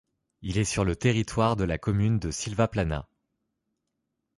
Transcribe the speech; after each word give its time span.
Il 0.41 0.57
est 0.57 0.63
sur 0.65 0.83
le 0.83 0.95
territoire 0.95 1.55
de 1.55 1.63
la 1.63 1.77
commune 1.77 2.17
de 2.17 2.31
Silvaplana. 2.31 3.07